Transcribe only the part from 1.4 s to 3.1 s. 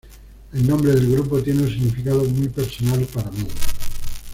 tiene un significado muy personal